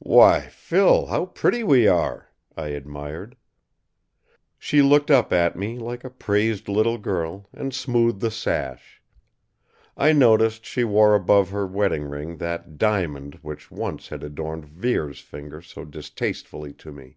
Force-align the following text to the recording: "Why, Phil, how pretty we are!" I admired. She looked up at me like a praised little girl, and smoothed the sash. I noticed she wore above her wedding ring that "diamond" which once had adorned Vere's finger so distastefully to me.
"Why, 0.00 0.48
Phil, 0.48 1.06
how 1.06 1.26
pretty 1.26 1.62
we 1.62 1.86
are!" 1.86 2.32
I 2.56 2.70
admired. 2.70 3.36
She 4.58 4.82
looked 4.82 5.12
up 5.12 5.32
at 5.32 5.54
me 5.54 5.78
like 5.78 6.02
a 6.02 6.10
praised 6.10 6.68
little 6.68 6.98
girl, 6.98 7.48
and 7.52 7.72
smoothed 7.72 8.18
the 8.18 8.32
sash. 8.32 9.00
I 9.96 10.10
noticed 10.10 10.64
she 10.66 10.82
wore 10.82 11.14
above 11.14 11.50
her 11.50 11.68
wedding 11.68 12.02
ring 12.06 12.38
that 12.38 12.78
"diamond" 12.78 13.36
which 13.42 13.70
once 13.70 14.08
had 14.08 14.24
adorned 14.24 14.64
Vere's 14.64 15.20
finger 15.20 15.62
so 15.62 15.84
distastefully 15.84 16.72
to 16.72 16.90
me. 16.90 17.16